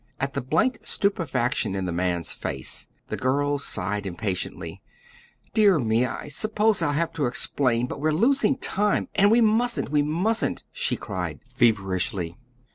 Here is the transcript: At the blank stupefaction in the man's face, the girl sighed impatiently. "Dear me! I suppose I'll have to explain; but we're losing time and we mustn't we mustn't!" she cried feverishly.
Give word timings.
At 0.19 0.33
the 0.33 0.41
blank 0.41 0.79
stupefaction 0.81 1.75
in 1.75 1.85
the 1.85 1.91
man's 1.91 2.31
face, 2.31 2.87
the 3.09 3.17
girl 3.17 3.59
sighed 3.59 4.07
impatiently. 4.07 4.81
"Dear 5.53 5.77
me! 5.77 6.07
I 6.07 6.27
suppose 6.27 6.81
I'll 6.81 6.93
have 6.93 7.13
to 7.13 7.27
explain; 7.27 7.85
but 7.85 8.01
we're 8.01 8.11
losing 8.11 8.57
time 8.57 9.09
and 9.13 9.29
we 9.29 9.41
mustn't 9.41 9.91
we 9.91 10.01
mustn't!" 10.01 10.63
she 10.71 10.95
cried 10.95 11.39
feverishly. 11.47 12.35